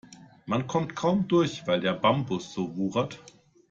Man 0.47 0.65
kommt 0.65 0.95
kaum 0.95 1.27
durch, 1.27 1.67
weil 1.67 1.79
der 1.79 1.93
Bambus 1.93 2.53
so 2.55 2.75
wuchert. 2.75 3.21